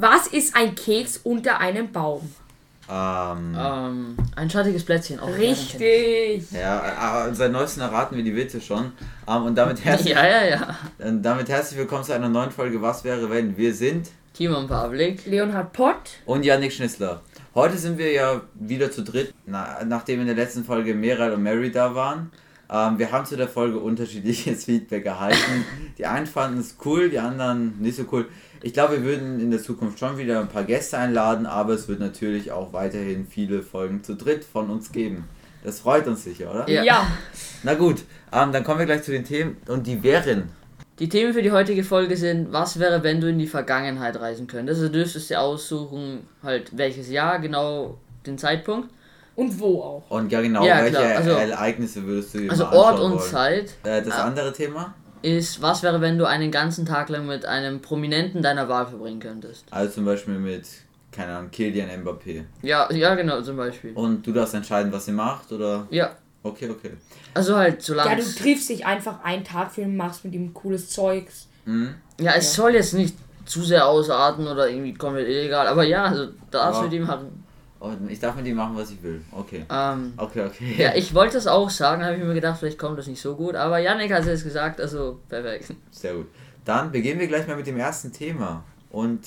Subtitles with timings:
[0.00, 2.22] Was ist ein Keks unter einem Baum?
[2.90, 5.20] Ähm, Ähm, ein schattiges Plätzchen.
[5.20, 6.50] Auch Richtig.
[6.52, 8.92] ja, äh, seit neuestem erraten wir die Witze schon.
[9.28, 10.76] Ähm, und damit herzlich, Ja, ja, ja.
[10.98, 13.58] äh, damit herzlich willkommen zu einer neuen Folge Was wäre wenn?
[13.58, 15.26] Wir sind Timon Pavlik.
[15.26, 16.10] Leonhard Pott.
[16.24, 17.20] und Yannick Schnitzler.
[17.54, 21.42] Heute sind wir ja wieder zu dritt, na, nachdem in der letzten Folge Meral und
[21.42, 22.30] Mary da waren.
[22.72, 25.66] Ähm, wir haben zu der Folge unterschiedliches Feedback erhalten.
[25.98, 28.28] Die einen fanden es cool, die anderen nicht so cool.
[28.62, 31.88] Ich glaube, wir würden in der Zukunft schon wieder ein paar Gäste einladen, aber es
[31.88, 35.24] wird natürlich auch weiterhin viele Folgen zu dritt von uns geben.
[35.64, 36.68] Das freut uns sicher, oder?
[36.68, 36.82] Ja.
[36.84, 37.06] Ja.
[37.62, 38.02] Na gut,
[38.32, 40.50] ähm, dann kommen wir gleich zu den Themen und die wären.
[40.98, 44.46] Die Themen für die heutige Folge sind, was wäre, wenn du in die Vergangenheit reisen
[44.46, 44.80] könntest?
[44.80, 47.96] Also du dürftest dir aussuchen, halt welches Jahr, genau
[48.26, 48.90] den Zeitpunkt.
[49.36, 50.10] Und wo auch.
[50.10, 53.20] Und ja genau, Ja, welche also- Ereignisse würdest du dir Also mal Ort und wollen?
[53.22, 54.24] Zeit Äh, das Ah.
[54.24, 54.92] andere Thema?
[55.22, 59.20] Ist, was wäre, wenn du einen ganzen Tag lang mit einem Prominenten deiner Wahl verbringen
[59.20, 59.64] könntest?
[59.70, 60.64] Also zum Beispiel mit,
[61.12, 62.44] keine Ahnung, Kilian Mbappé.
[62.62, 63.92] Ja, ja genau, zum Beispiel.
[63.94, 65.86] Und du darfst entscheiden, was ihr macht, oder?
[65.90, 66.10] Ja,
[66.42, 66.92] Okay, okay.
[67.34, 70.32] also halt Ja, solange du es- triffst dich einfach einen Tag für ihn, machst mit
[70.34, 71.48] ihm cooles Zeugs.
[71.66, 71.94] Mhm.
[72.18, 76.28] Ja, es soll jetzt nicht zu sehr ausarten oder irgendwie komplett illegal, aber ja, also
[76.50, 76.84] darfst Ja.
[76.84, 77.44] mit ihm haben.
[77.80, 79.22] Und ich darf mit ihm machen, was ich will.
[79.32, 79.64] Okay.
[79.70, 80.74] Ähm, Okay, okay.
[80.76, 83.34] ja, ich wollte das auch sagen, habe ich mir gedacht, vielleicht kommt das nicht so
[83.34, 85.72] gut, aber Yannick hat es gesagt, also perfekt.
[85.90, 86.26] Sehr gut.
[86.64, 88.62] Dann beginnen wir gleich mal mit dem ersten Thema.
[88.90, 89.20] Und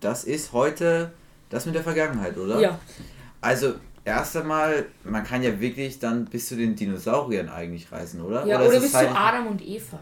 [0.00, 1.10] das ist heute
[1.50, 2.60] das mit der Vergangenheit, oder?
[2.60, 2.78] Ja.
[3.40, 8.46] Also, erst einmal, man kann ja wirklich dann bis zu den Dinosauriern eigentlich reisen, oder?
[8.46, 9.98] Ja, oder bist du halt- Adam und Eva?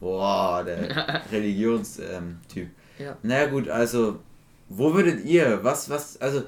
[0.00, 2.04] Boah, der Religionstyp.
[2.10, 2.70] Ähm.
[2.98, 3.16] Ja.
[3.22, 4.20] Naja gut, also
[4.70, 6.42] wo würdet ihr, was, was, also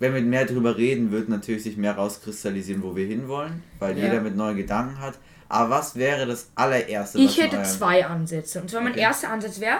[0.00, 4.06] wenn wir mehr drüber reden, wird natürlich sich mehr rauskristallisieren, wo wir hinwollen, weil Ja.
[4.06, 5.14] jeder mit neuen Gedanken hat.
[5.48, 7.18] Aber was wäre das allererste?
[7.18, 8.60] was Ich hätte zwei Ansätze.
[8.60, 9.00] Und zwar mein Okay.
[9.02, 9.78] erster Ansatz wäre,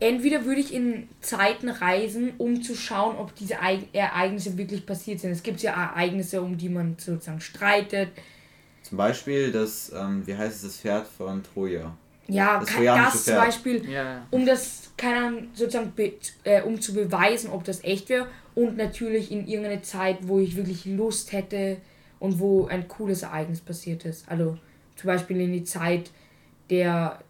[0.00, 5.20] entweder würde ich in Zeiten reisen, um zu schauen, ob diese Eig- Ereignisse wirklich passiert
[5.20, 5.30] sind.
[5.30, 8.08] Es gibt ja Ereignisse, um die man sozusagen streitet.
[8.82, 11.94] Zum Beispiel das, ähm, wie heißt es, das Pferd von Troja.
[12.26, 13.44] Ja, Das das zum Pferd.
[13.44, 14.26] Beispiel, Ja, ja.
[14.30, 16.12] um das, keine Ahnung, sozusagen, be,
[16.44, 18.26] äh, um zu beweisen, ob das echt wäre.
[18.54, 21.78] Und natürlich in irgendeine Zeit, wo ich wirklich Lust hätte
[22.18, 24.28] und wo ein cooles Ereignis passiert ist.
[24.28, 24.58] Also
[24.96, 26.10] zum Beispiel in die Zeit
[26.68, 27.20] der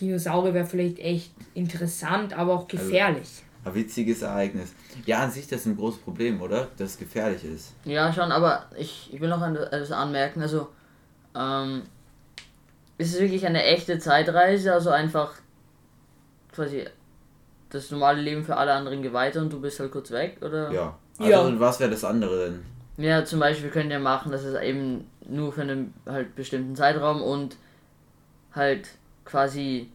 [0.00, 3.42] Dinosaurier wäre vielleicht echt interessant, aber auch gefährlich.
[3.64, 4.74] Ein witziges Ereignis.
[5.06, 6.68] Ja, an sich das ist ein großes Problem, oder?
[6.76, 7.72] Dass es gefährlich ist.
[7.84, 10.42] Ja, schon, aber ich, ich will noch etwas anmerken.
[10.42, 10.68] Also,
[11.34, 11.82] ähm,
[12.98, 14.72] ist es wirklich eine echte Zeitreise?
[14.72, 15.32] Also einfach
[16.52, 16.84] quasi
[17.74, 20.38] das normale Leben für alle anderen geht weiter und du bist halt kurz weg?
[20.40, 20.70] Oder?
[20.72, 20.98] Ja.
[21.18, 21.40] Also Ja.
[21.42, 23.04] und was wäre das andere denn?
[23.04, 27.22] Ja, zum Beispiel können wir machen, dass es eben nur für einen halt bestimmten Zeitraum
[27.22, 27.56] und
[28.54, 28.88] halt
[29.24, 29.90] quasi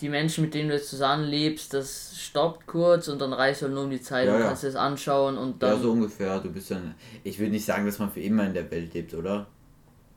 [0.00, 3.74] die Menschen, mit denen du jetzt zusammenlebst, das stoppt kurz und dann reist du halt
[3.74, 4.46] nur um die Zeit Ja, und ja.
[4.48, 5.70] kannst dir das anschauen und dann.
[5.72, 6.40] Ja, so ungefähr.
[6.40, 6.94] Du bist dann.
[7.22, 9.46] Ich will nicht sagen, dass man für immer in der Welt lebt, oder?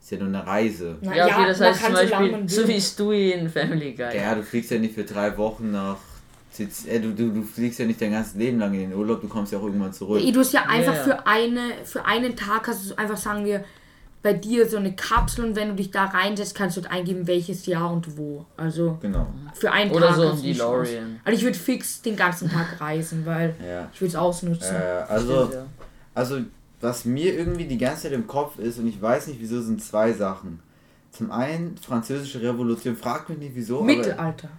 [0.02, 0.98] Ist ja nur eine Reise.
[1.02, 4.16] Na ja, okay, das heißt zum Beispiel, so wie Stewie in Family Guy.
[4.16, 5.98] Ja, du fliegst ja nicht für drei Wochen nach.
[6.50, 9.22] Siz- Äh, du, du, du fliegst ja nicht dein ganzes Leben lang in den Urlaub,
[9.22, 10.22] du kommst ja auch irgendwann zurück.
[10.34, 11.04] Du hast ja einfach Ja.
[11.04, 13.64] für eine für einen Tag hast du einfach sagen wir
[14.24, 17.28] bei dir so eine Kapsel und wenn du dich da reinsetzt, kannst du dort eingeben,
[17.28, 18.46] welches Jahr und wo.
[18.58, 19.28] Also Genau.
[19.54, 20.16] für einen Oder Tag.
[20.16, 20.92] so ein hast du die Chance.
[20.92, 21.20] DeLorean.
[21.24, 23.90] Also ich würde fix den ganzen Tag reisen, weil Ja.
[23.94, 24.76] ich würde es ausnutzen.
[24.76, 25.50] Äh, also,
[26.16, 26.40] also,
[26.82, 29.84] was mir irgendwie die ganze Zeit im Kopf ist, und ich weiß nicht wieso, sind
[29.84, 30.60] zwei Sachen.
[31.12, 33.84] Zum einen, französische Revolution, frag mich nicht wieso.
[33.84, 34.50] Mittelalter.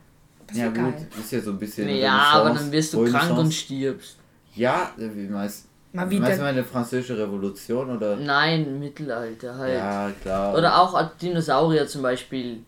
[0.49, 1.07] Das ja, gut, geil.
[1.21, 1.89] ist ja so ein bisschen.
[1.89, 4.17] Ja, aber dann wirst du krank und stirbst.
[4.55, 6.37] Ja, äh, wie meinst Mal Meinst du wieder.
[6.43, 8.17] mal eine französische Revolution oder?
[8.17, 9.75] Nein, Mittelalter halt.
[9.75, 10.55] Ja, klar.
[10.55, 12.59] Oder auch Dinosaurier zum Beispiel.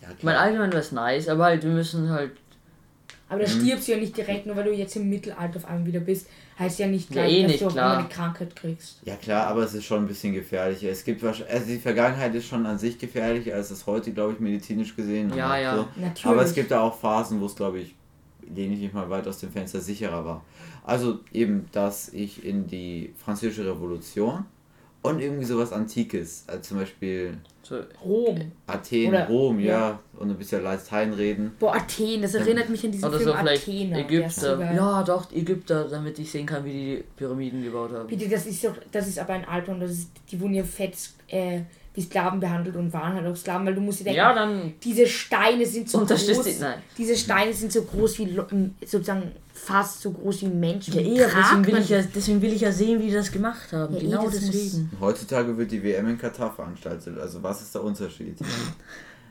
[0.00, 0.46] Ja, Ich meine, klar.
[0.46, 2.32] allgemein wäre es nice, aber halt, wir müssen halt.
[3.32, 5.86] Aber da stirbst du ja nicht direkt, nur weil du jetzt im Mittelalter auf einmal
[5.86, 6.26] wieder bist.
[6.58, 7.98] Heißt ja nicht Ja, gleich, eh dass nicht, du klar.
[7.98, 9.00] eine Krankheit kriegst.
[9.06, 10.90] Ja klar, aber es ist schon ein bisschen gefährlicher.
[10.90, 14.34] Es gibt wahrscheinlich, also die Vergangenheit ist schon an sich gefährlicher, als es heute, glaube
[14.34, 15.32] ich, medizinisch gesehen.
[15.34, 15.76] Ja, ja.
[15.76, 15.88] So.
[15.96, 16.26] Natürlich.
[16.26, 17.94] Aber es gibt da auch Phasen, wo es, glaube ich,
[18.54, 20.44] lehne ich mich mal weit aus dem Fenster, sicherer war.
[20.84, 24.44] Also eben, dass ich in die französische Revolution
[25.02, 28.52] und irgendwie sowas Antikes, also zum Beispiel So, Rom.
[28.66, 29.98] Athen, Oder- Rom, ja, ja.
[30.18, 31.52] und ein bisschen Latein reden.
[31.58, 34.74] Boah, Athen, das erinnert mich an diesen oder Film so so Ägypter.
[34.74, 38.06] Ja, doch, Ägypter, damit ich sehen kann, wie die Pyramiden gebaut haben.
[38.08, 40.94] Bitte, das ist doch, das ist aber ein Albtraum, das ist, die wurden ja fett
[41.28, 41.60] äh,
[41.94, 44.74] wie Sklaven behandelt und waren halt auch Sklaven, weil du musst dir denken, Ja, dann
[44.82, 46.54] diese Steine sind so Unterstützt groß.
[46.56, 46.78] die- nein.
[46.96, 48.38] Diese Steine sind so groß wie
[48.86, 49.32] sozusagen
[49.64, 50.94] fast so groß wie Menschen.
[50.94, 53.30] Ja, eh, tragt deswegen will, ich ja, deswegen will ich ja sehen, wie die das
[53.30, 53.94] gemacht haben.
[53.94, 54.90] Ja, eh, genau muss- deswegen.
[55.00, 58.36] Heutzutage wird die WM in Katar veranstaltet, also was ist der Unterschied?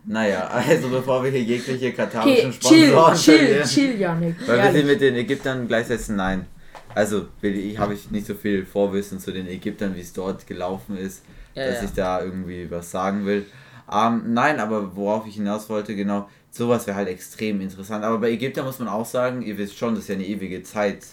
[0.06, 4.36] Naja, also bevor wir hier jegliche katarischen Okay, chill, Sponsoren chill, verlieren, chill, Janik.
[4.48, 4.86] weil wir sie Ehrlich.
[4.86, 6.48] mit den Ägyptern gleichsetzen, nein.
[6.96, 10.98] Also ich, habe ich nicht so viel Vorwissen zu den Ägyptern, wie es dort gelaufen
[10.98, 11.24] ist,
[11.56, 11.84] Ja, dass ja.
[11.84, 13.46] ich da irgendwie was sagen will.
[13.94, 18.04] Ähm, nein, aber worauf ich hinaus wollte, genau, sowas wäre halt extrem interessant.
[18.06, 20.64] Aber bei Ägyptern muss man auch sagen, ihr wisst schon, das ist ja eine ewige
[20.64, 21.06] Zeit.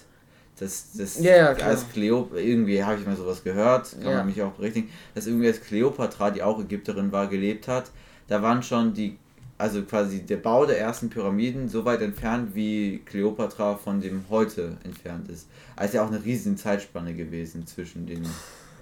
[0.58, 1.69] Das, das Ja, ja, klar.
[1.70, 4.17] als Kleopatra, irgendwie habe ich mal sowas gehört, kann Ja.
[4.19, 7.90] man mich auch berichtigen, dass irgendwie als Kleopatra, die auch Ägypterin war, gelebt hat,
[8.26, 9.17] da waren schon die,
[9.56, 14.76] also quasi der Bau der ersten Pyramiden so weit entfernt, wie Kleopatra von dem heute
[14.82, 15.46] entfernt ist.
[15.76, 18.25] Also ja auch eine riesen Zeitspanne gewesen zwischen den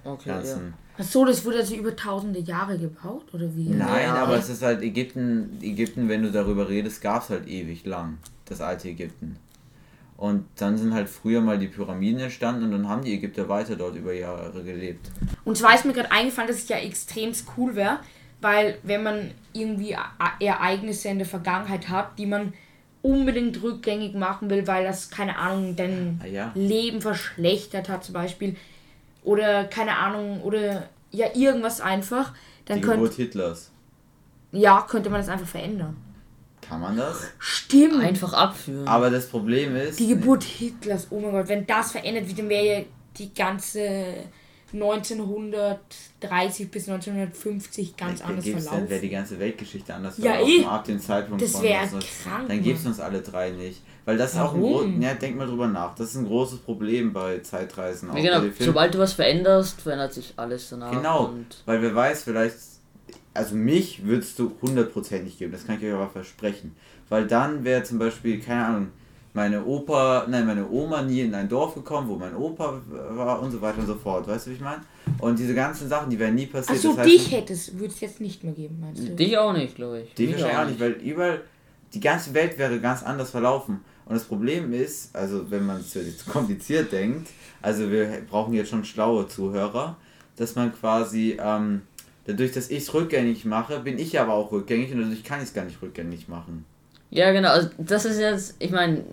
[0.05, 0.75] Okay, ganzen.
[0.99, 3.69] Ach so, das wurde also über tausende Jahre gebaut, oder wie?
[3.69, 4.15] Nein, Ja.
[4.23, 8.19] aber es ist halt Ägypten, Ägypten, wenn du darüber redest, gab es halt ewig lang,
[8.47, 9.37] das alte Ägypten.
[10.17, 13.77] Und dann sind halt früher mal die Pyramiden entstanden und dann haben die Ägypter weiter
[13.77, 15.11] dort über Jahre gelebt.
[15.45, 17.99] Und zwar ist mir gerade eingefallen, dass es ja extrem cool wäre,
[18.41, 19.95] weil wenn man irgendwie
[20.41, 22.55] Ereignisse in der Vergangenheit hat, die man
[23.03, 26.51] unbedingt rückgängig machen will, weil das, keine Ahnung, dein Ah ja.
[26.55, 28.57] Leben verschlechtert hat zum Beispiel,
[29.27, 32.33] oder keine Ahnung, oder ja, irgendwas einfach,
[32.65, 33.71] dann Die könnte, Geburt Hitlers.
[34.53, 35.97] ja, könnte man das einfach verändern.
[36.61, 37.23] Kann man das?
[37.39, 38.03] Stimmt.
[38.03, 38.89] Einfach abführen.
[38.89, 40.01] Aber das Problem ist.
[40.01, 42.85] Die Geburt Hitlers, oh mein Gott, wenn das verändert wird, dann wäre ja
[43.17, 44.15] die ganze
[44.83, 49.01] 1930 bis 1950 ganz anders gibt's- Dann wäre verlaufen.
[49.03, 50.65] die ganze Weltgeschichte anders Ja, verlaufen, eh.
[50.65, 52.93] ab dem Zeitpunkt Das von wär 19- krank, Dann gibt's Mann.
[52.93, 53.83] uns alle drei nicht.
[54.05, 54.91] Weil das ist auch ein großes.
[55.01, 55.95] Ja, denk mal drüber nach.
[55.97, 58.11] Das ist ein großes Problem bei Zeitreisen.
[58.11, 60.93] Auch ja, genau, sobald du was veränderst, verändert sich alles danach.
[60.93, 62.57] Genau, Und weil wer weiß, vielleicht,
[63.35, 66.77] also mich würdest du hundertprozentig geben, das kann ich euch aber versprechen.
[67.09, 68.89] Weil dann wäre zum Beispiel, keine Ahnung,
[69.37, 72.81] meine Opa, nein, meine Oma nie in ein Dorf gekommen, wo mein Opa
[73.11, 74.27] war und so weiter und so fort.
[74.27, 74.81] Weißt du, wie ich meine?
[75.21, 76.79] Und diese ganzen Sachen, die wären nie passiert.
[76.79, 79.15] Achso, das heißt, dich hättest, würde es jetzt nicht mehr geben, meinst du?
[79.15, 80.15] dich auch nicht, glaube ich.
[80.15, 81.43] Die Mich wahrscheinlich auch nicht, weil überall,
[81.93, 83.85] die ganze Welt wäre ganz anders verlaufen.
[84.07, 87.29] Und das Problem ist, also wenn man es jetzt kompliziert denkt,
[87.61, 89.99] also wir brauchen jetzt schon schlaue Zuhörer,
[90.37, 91.83] dass man quasi, ähm,
[92.25, 95.49] dadurch, dass ich es rückgängig mache, bin ich aber auch rückgängig und dadurch kann ich
[95.49, 96.65] es gar nicht rückgängig machen.
[97.11, 97.51] Ja, genau.
[97.51, 99.05] Also das ist jetzt, ich meine,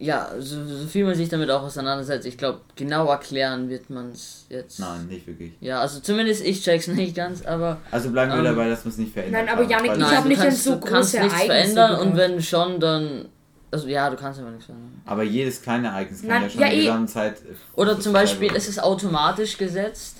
[0.00, 4.12] ja, so, so viel man sich damit auch auseinandersetzt, ich glaube, genau erklären wird man
[4.12, 4.78] es jetzt.
[4.78, 5.52] Nein, nicht wirklich.
[5.60, 8.92] Ja, also zumindest ich check's nicht ganz, aber Also bleiben wir Ähm, dabei, dass man
[8.92, 10.80] es nicht verändern Nein, aber Janik, Ich nein, hab du nicht an kannst, so du
[10.80, 13.28] kannst große nichts Ereignisse verändern und wenn schon, dann,
[13.72, 15.02] also ja, du kannst aber nichts verändern.
[15.04, 16.80] Aber jedes kleine Ereignis kann Nein, ja schon ja, die eh.
[16.82, 17.36] gesamte Zeit...
[17.74, 20.18] Oder zum Beispiel, es ist automatisch gesetzt,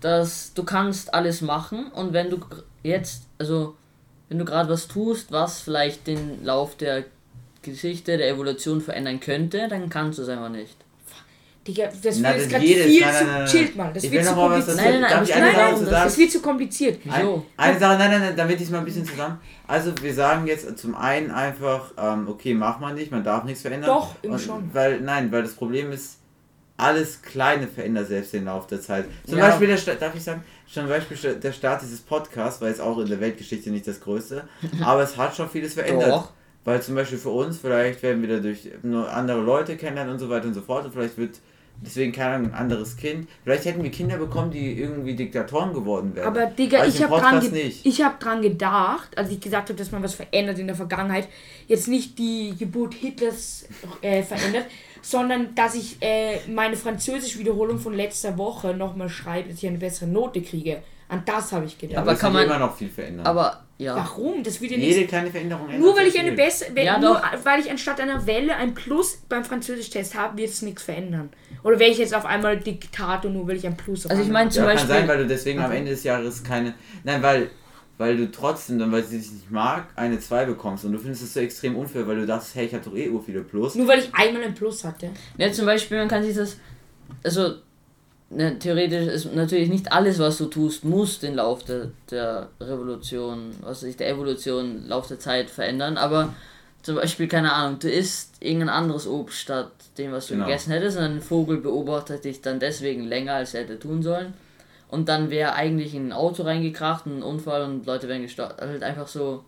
[0.00, 3.76] dass du kannst alles machen und wenn du gr- jetzt, also
[4.28, 7.04] wenn du gerade was tust, was vielleicht den Lauf der
[7.62, 10.76] Geschichte, der Evolution verändern könnte, dann kannst du es einfach nicht.
[11.66, 13.00] Digga, das Na, wird jetzt das gerade viel nein, zu...
[13.00, 13.46] nein, nein, nein.
[13.46, 14.76] Chillt mal, das Ich wird zu noch kompliziert.
[14.76, 17.00] Nein, nein, ich dazu das wird zu kompliziert.
[17.56, 19.38] Eine Sache, nein, nein, nein, damit ich es mal ein bisschen zusammen.
[19.66, 23.60] Also wir sagen jetzt zum einen einfach, ähm, okay, macht man nicht, man darf nichts
[23.60, 23.90] verändern.
[23.90, 24.70] Doch, immer Und schon.
[24.72, 26.16] Weil, nein, weil das Problem ist,
[26.78, 29.04] alles Kleine verändert selbst den Lauf der Zeit.
[29.26, 29.48] Zum Ja.
[29.48, 33.06] Beispiel, der, darf ich sagen, zum Beispiel der Start dieses Podcasts war jetzt auch in
[33.06, 34.48] der Weltgeschichte nicht das Größte,
[34.82, 36.10] aber es hat schon vieles verändert.
[36.10, 36.32] Doch.
[36.64, 40.28] Weil zum Beispiel für uns, vielleicht werden wir dadurch nur andere Leute kennenlernen und so
[40.28, 41.38] weiter und so fort und vielleicht wird
[41.82, 43.28] deswegen keine Ahnung, ein anderes Kind.
[43.44, 46.26] Vielleicht hätten wir Kinder bekommen, die irgendwie Diktatoren geworden wären.
[46.26, 49.78] Aber Digga, Also ich habe dran, ge ich hab dran gedacht, als ich gesagt habe,
[49.78, 51.28] dass man was verändert in der Vergangenheit,
[51.66, 53.66] jetzt nicht die Geburt Hitlers
[54.02, 54.66] äh, verändert,
[55.02, 60.10] sondern dass ich äh, meine Französisch-Wiederholung von letzter Woche nochmal schreibe, dass ich eine bessere
[60.10, 60.82] Note kriege.
[61.08, 61.94] An das habe ich gedacht.
[61.94, 63.26] Ja, Aber aber kann man- immer noch viel verändern.
[63.26, 63.96] Aber ja.
[63.96, 64.42] Warum?
[64.44, 64.94] Das wird ja nicht.
[64.94, 67.44] Jede kleine Veränderung ändert Nur weil ich eine bessere, Ja, nur doch.
[67.44, 71.30] weil ich anstatt einer Welle ein Plus beim Französisch-Test habe, wird es nichts verändern.
[71.62, 74.28] Oder wäre ich jetzt auf einmal Diktator, nur weil ich ein Plus auf Also ich
[74.28, 74.94] meine zum ja, kann Beispiel.
[74.96, 76.74] sein, weil du deswegen am Ende des Jahres keine.
[77.04, 77.50] Nein, weil,
[77.98, 81.22] weil du trotzdem, dann weil sie dich nicht mag, eine 2 bekommst und du findest
[81.22, 83.72] es so extrem unfair, weil du dachtest, hey, ich habe doch eh ur viele Plus.
[83.72, 83.78] habe.
[83.84, 85.10] Nur weil ich einmal ein Plus hatte.
[85.38, 86.56] Ja, zum Beispiel, man kann sich das.
[87.24, 87.54] Also,
[88.30, 93.50] ne, theoretisch ist natürlich nicht alles, was du tust, muss den Lauf der, der Revolution,
[93.60, 96.34] was weiß ich, der Evolution, Lauf der Zeit verändern, aber
[96.82, 100.46] zum Beispiel, keine Ahnung, du isst irgendein anderes Obst statt dem, was du Genau.
[100.46, 104.32] gegessen hättest, und ein Vogel beobachtet dich dann deswegen länger, als er hätte tun sollen.
[104.88, 108.54] Und dann wäre eigentlich in ein Auto reingekracht, ein Unfall und Leute wären gestorben.
[108.58, 109.44] Halt einfach so.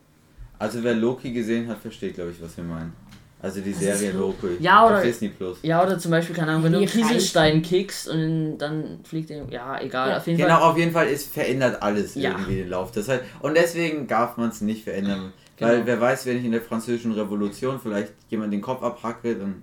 [0.59, 2.93] Also wer Loki gesehen hat, versteht, glaube ich, was wir meinen.
[3.43, 4.57] Also die Serie Loki.
[4.61, 5.59] Ja, oder- Auf Disney Plus.
[5.63, 9.45] Ja, oder zum Beispiel, keine Ahnung, wenn du einen Kieselstein kickst und dann fliegt der.
[9.51, 10.71] Ja, egal, Ja, auf jeden Genau, Fall.
[10.71, 12.31] auf jeden Fall ist verändert alles Ja.
[12.31, 13.23] irgendwie den Lauf der Zeit.
[13.41, 15.33] Und deswegen darf man es nicht verändern.
[15.59, 15.87] Weil Genau.
[15.87, 19.63] wer weiß, wenn ich in der französischen Revolution vielleicht jemand den Kopf abhacke, dann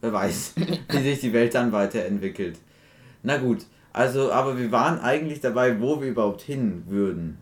[0.00, 0.54] wer weiß,
[0.88, 2.58] wie sich die Welt dann weiterentwickelt.
[3.22, 3.58] Na gut,
[3.92, 7.38] also aber wir waren eigentlich dabei, wo wir überhaupt hin würden.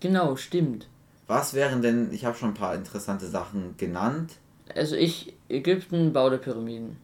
[0.00, 0.88] Genau, stimmt.
[1.32, 4.32] Was wären denn, ich habe schon ein paar interessante Sachen genannt.
[4.74, 6.98] Also ich, Ägypten, Bau der Pyramiden.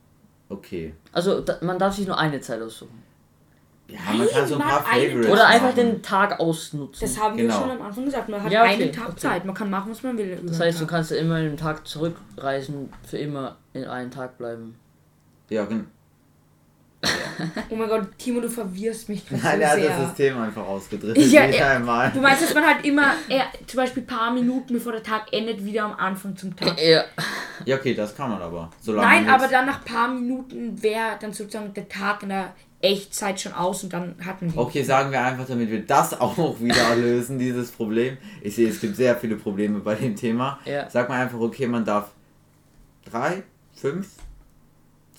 [0.50, 0.92] Okay.
[1.12, 3.02] Also da, man darf sich nur eine Zeit aussuchen.
[3.88, 5.76] Ja, man kann so ein paar Favorites Oder einfach machen.
[5.76, 7.00] den Tag ausnutzen.
[7.00, 7.54] Das haben Genau.
[7.54, 8.28] wir schon am Anfang gesagt.
[8.28, 9.16] Man hat Ja, okay, einen Tag okay.
[9.16, 9.44] Zeit.
[9.46, 10.38] Man kann machen, was man will.
[10.44, 14.74] das heißt, du kannst ja immer einen Tag zurückreisen, für immer in einen Tag bleiben.
[15.48, 15.84] Ja, genau.
[17.70, 20.66] Oh mein Gott, Timo, du verwirrst mich gerade Nein, so er hat das System einfach
[20.66, 21.18] ausgedrückt.
[21.18, 22.10] Ja, einmal.
[22.10, 25.32] Du meinst, dass man halt immer, äh, zum Beispiel ein paar Minuten bevor der Tag
[25.32, 26.80] endet, wieder am Anfang zum Tag.
[26.80, 27.04] Ja.
[27.64, 28.70] Ja, okay, das kann man aber.
[28.80, 32.30] Solange Nein, man aber dann nach ein paar Minuten wäre dann sozusagen der Tag in
[32.30, 34.58] der Echtzeit schon aus und dann hat man die.
[34.58, 38.16] Okay, sagen wir einfach, damit wir das auch wieder lösen, dieses Problem.
[38.40, 40.58] Ich sehe, es gibt sehr viele Probleme bei dem Thema.
[40.64, 40.88] Ja.
[40.90, 42.10] Sag mal einfach, okay, man darf
[43.04, 43.42] drei,
[43.74, 44.08] fünf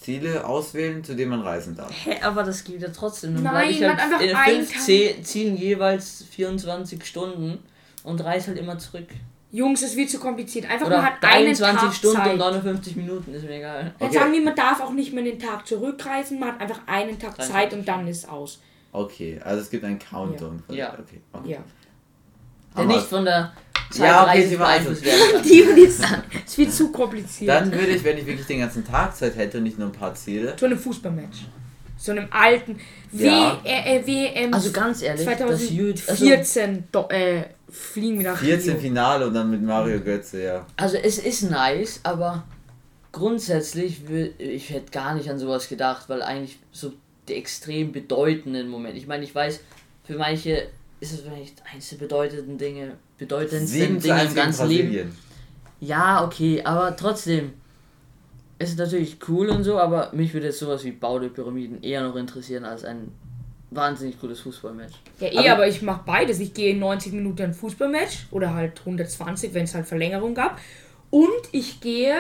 [0.10, 1.92] Ziele auswählen, zu denen man reisen darf.
[2.06, 3.36] Hä, aber das geht ja trotzdem.
[3.36, 5.26] Dann Nein, ich man halt hat einfach in einen fünf Tag.
[5.26, 7.60] Zielen jeweils 24 Stunden
[8.04, 9.08] und reise halt immer zurück.
[9.52, 10.70] Jungs, es wird zu kompliziert.
[10.70, 12.34] Einfach Oder man hat einen 23 Tag Stunden Zeit.
[12.34, 13.94] und 59 Minuten, ist mir egal.
[14.00, 14.14] Okay.
[14.14, 17.36] sagen wir, man darf auch nicht mehr den Tag zurückreisen, man hat einfach einen Tag
[17.36, 18.60] 23 Zeit und dann ist aus.
[18.92, 20.64] Okay, also es gibt einen Countdown.
[20.66, 20.94] von- Ja.
[20.94, 21.22] Okay.
[21.34, 21.52] okay.
[21.52, 21.58] Ja.
[22.78, 23.52] Der nicht von der
[23.94, 25.44] Ja, okay, sie war also- beeinflusst werden.
[25.50, 26.04] Die und ist,
[26.46, 27.50] es wird zu kompliziert.
[27.50, 29.94] Dann würde ich, wenn ich wirklich den ganzen Tag Zeit hätte und nicht nur ein
[29.94, 30.56] paar Ziele.
[30.60, 31.46] so einem Fußballmatch.
[31.98, 32.80] So einem alten
[33.12, 33.60] Ja.
[33.64, 38.72] Äh, WM Also ganz ehrlich, das Jüd, also, 2014 do, äh, fliegen wir nach 14
[38.72, 38.82] Rio.
[38.82, 40.66] Finale und dann mit Mario Götze, ja.
[40.78, 42.44] also es ist nice, aber
[43.12, 44.02] grundsätzlich
[44.38, 46.94] ich hätte gar nicht an sowas gedacht, weil eigentlich so
[47.28, 48.98] die extrem bedeutenden Momente.
[48.98, 49.60] Ich meine, ich weiß,
[50.06, 50.68] für manche
[51.00, 55.16] ist es vielleicht eins der bedeutenden Dinge, bedeutendsten 7 zu Dinge 1 im ganzen Leben.
[55.82, 57.54] Ja, okay, aber trotzdem.
[58.62, 61.82] Es ist natürlich cool und so, aber mich würde jetzt sowas wie Bau der Pyramiden
[61.82, 63.10] eher noch interessieren als ein
[63.72, 64.94] wahnsinnig cooles Fußballmatch.
[65.22, 66.40] Ja, eh, Aber- aber, ich mache beides.
[66.42, 70.60] Ich gehe in 90 Minuten ein Fußballmatch oder halt 120, wenn es halt Verlängerung gab.
[71.10, 72.16] Und ich gehe,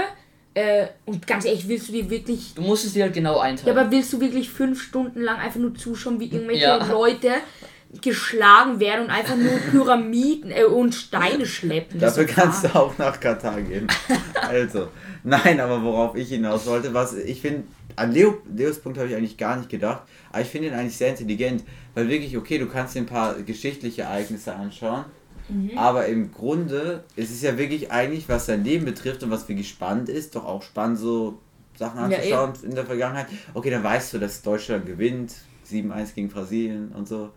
[0.53, 2.53] äh, und ganz ehrlich, willst du dir wirklich.
[2.55, 3.77] Du musst es dir halt genau Ja, einteilen.
[3.77, 6.77] aber willst du wirklich fünf Stunden lang einfach nur zuschauen, wie irgendwelche Ja.
[6.89, 7.31] Leute
[8.01, 11.99] geschlagen werden und einfach nur Pyramiden äh, und Steine schleppen?
[11.99, 13.87] Dafür kannst du auch nach Katar gehen.
[14.41, 14.89] also,
[15.23, 17.63] nein, aber worauf ich hinaus wollte, was ich finde,
[17.95, 20.95] an Leo, Leos Punkt habe ich eigentlich gar nicht gedacht, aber ich finde ihn eigentlich
[20.97, 21.63] sehr intelligent,
[21.95, 25.05] weil wirklich, okay, du kannst dir ein paar geschichtliche Ereignisse anschauen,
[25.49, 25.77] Mhm.
[25.77, 29.67] aber im Grunde ist es ja wirklich eigentlich, was sein Leben betrifft und was wirklich
[29.67, 31.39] spannend ist, doch auch spannend so
[31.75, 33.25] Sachen Ja, anzuschauen in der Vergangenheit.
[33.55, 35.33] Okay, dann weißt du, dass Deutschland gewinnt,
[35.67, 37.31] 7-1 gegen Brasilien und so.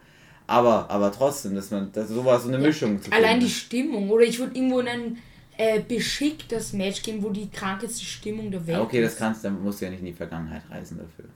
[0.47, 3.47] Aber, aber trotzdem, dass man, dass sowas so eine Mischung zu Allein finden.
[3.47, 4.11] die Stimmung.
[4.11, 5.19] Oder ich würde irgendwo in ein
[5.57, 9.19] äh, beschicktes Match gehen, wo die krankeste Stimmung der Welt Ja, okay, das ist.
[9.19, 11.27] kannst dann musst du ja nicht in die Vergangenheit reisen dafür.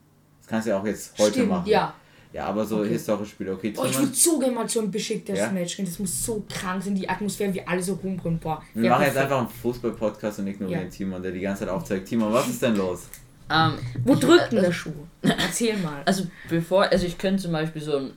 [0.41, 1.69] Das kannst du ja auch jetzt heute Stimmt, machen.
[1.69, 1.95] ja.
[2.33, 2.91] Ja, aber so Okay.
[2.91, 5.51] historische Spiele, okay, Oh, ich würde so gerne mal so ein beschicktes Ja?
[5.51, 5.87] Match gehen.
[5.87, 8.39] Das muss so krank sein, die Atmosphäre, wie alle so rumbrüllen.
[8.39, 10.89] Boah, wir machen jetzt einfach einen Fußball-Podcast und ignorieren Ja.
[10.91, 12.09] Timon, der die ganze Zeit aufzeigt.
[12.09, 13.05] Timon, was ist denn los?
[13.51, 14.93] Ähm, Wo drückt denn also, der Schuh?
[15.23, 16.03] Erzähl mal.
[16.05, 18.11] Also bevor, also ich könnte zum Beispiel so ein,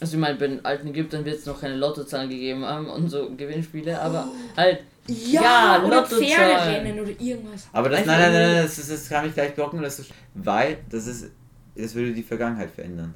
[0.00, 3.08] also ich meine, bei den alten Ägyptern wird es noch keine Lottozahlen gegeben haben und
[3.08, 6.04] so Gewinnspiele, aber halt, Ja, Ja, oder.
[6.04, 7.68] Pferderennen oder irgendwas.
[7.72, 10.78] Aber das, nein, nein, nein, das, ist, das kann ich gleich blocken, das ist, weil
[10.90, 11.30] das ist,
[11.76, 13.14] das würde die Vergangenheit verändern.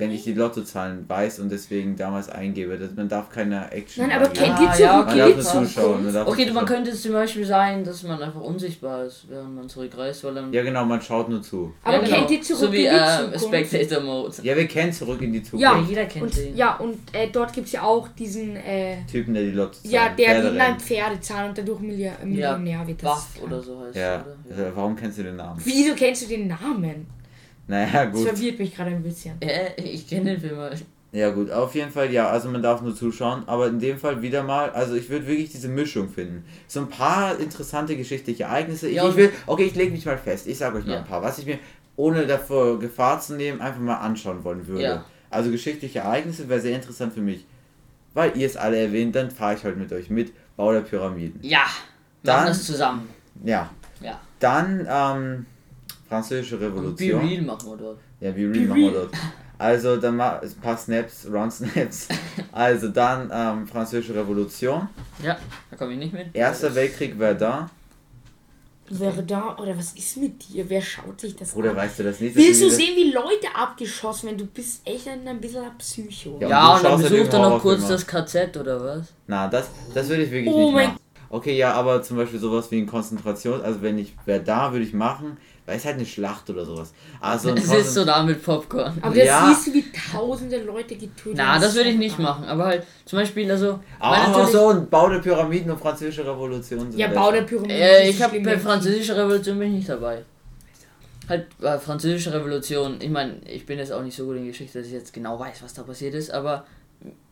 [0.00, 4.16] Wenn ich die Lottozahlen weiß und deswegen damals eingebe, dass man darf keine Action Nein,
[4.18, 6.04] aber kennt ihr ja, zurück Man darf nur zuschauen.
[6.04, 6.66] Man darf okay, nur man zuschauen.
[6.66, 10.52] könnte es zum Beispiel sein, dass man einfach unsichtbar ist, während man zurückreist, weil dann...
[10.52, 11.72] Ja genau, man schaut nur zu.
[11.84, 12.16] Aber Ja, genau.
[12.16, 13.44] kennt ihr zurück So wie in die äh, Zukunft?
[13.70, 14.34] Spectator Mode.
[14.42, 15.62] Ja, wir kennen zurück in die Zukunft.
[15.62, 16.56] Ja, Ja, jeder kennt und, den.
[16.56, 20.08] ja, und äh, dort gibt es ja auch diesen, äh, Typen, der die Lottozahlen ja,
[20.08, 20.82] der Pferde wie ein rennt.
[20.82, 23.02] Pferde zahlt und dadurch Milliard, Millionär wird.
[23.02, 24.22] Das ist oder so heißt Ja, es,
[24.56, 24.64] oder?
[24.64, 25.60] also, warum kennst du den Namen?
[25.62, 27.06] Wieso kennst du den Namen?
[27.70, 28.28] Naja, Das gut.
[28.28, 29.40] verwirrt mich gerade ein bisschen.
[29.40, 30.58] Äh, ich kenne den Film.
[30.58, 30.72] aber-
[31.12, 34.22] Ja gut, auf jeden Fall ja, also man darf nur zuschauen, aber in dem Fall
[34.22, 36.44] wieder mal, also ich würde wirklich diese Mischung finden.
[36.68, 38.88] So ein paar interessante geschichtliche Ereignisse.
[38.88, 40.98] Ich, Ja, ich will, okay, ich lege mich mal fest, ich sage euch mal Ja.
[40.98, 41.58] ein paar, was ich mir,
[41.96, 44.82] ohne davor Gefahr zu nehmen, einfach mal anschauen wollen würde.
[44.82, 45.04] Ja.
[45.30, 47.44] Also geschichtliche Ereignisse wäre sehr interessant für mich.
[48.14, 51.38] Weil ihr es alle erwähnt, dann fahre ich halt mit euch mit, Bau der Pyramiden.
[51.42, 51.62] Ja,
[52.24, 53.08] Dann- machen das zusammen.
[53.44, 53.70] Ja.
[54.00, 54.20] Ja.
[54.40, 55.46] Dann, ähm,
[56.10, 57.26] Französische Und Be Revolution.
[57.26, 57.98] Real machen wir dort.
[58.20, 59.10] Ja, wie Be real machen wir dort.
[59.56, 62.08] Also dann mal ein paar Snaps, Run Snaps.
[62.52, 64.88] Also dann ähm, Französische Revolution.
[65.22, 65.38] Ja,
[65.70, 66.34] da komme ich nicht mit.
[66.34, 67.70] Erster Weltkrieg Verdun.
[68.92, 70.68] Wer da, oder was ist mit dir?
[70.68, 71.76] Wer schaut sich das Bruder, an?
[71.76, 72.34] weißt du das nicht?
[72.36, 74.38] Das Willst du sehen, wie Leute abgeschossen werden?
[74.38, 76.38] Du bist echt ein, ein bisschen ein Psycho.
[76.40, 79.12] Ja, Ja, und und du dann ja besucht er noch kurz das KZ oder was?
[79.28, 80.98] Na, das, das würde ich wirklich Oh nicht mein- machen.
[81.32, 84.84] Okay, ja, aber zum Beispiel sowas wie ein Konzentration, also wenn ich wäre da, würde
[84.84, 86.92] ich machen, weil es halt eine Schlacht oder sowas.
[87.20, 88.98] Also Es ist so da mit Popcorn.
[89.00, 89.46] Aber das Ja.
[89.48, 92.44] siehst du, wie tausende Leute getötet Na, das würde ich nicht machen.
[92.46, 93.78] Aber halt zum Beispiel, also.
[94.00, 96.90] Ah, natürlich- so ein Bau der Pyramiden und französische Revolution.
[96.98, 97.14] Ja, das.
[97.16, 97.74] Bau der Pyramide.
[97.74, 100.24] Äh, ist ich so habe bei französischer Revolution bin ich nicht dabei.
[101.28, 104.78] Halt, äh, französische Revolution, ich meine, ich bin jetzt auch nicht so gut in Geschichte,
[104.78, 106.64] dass ich jetzt genau weiß, was da passiert ist, aber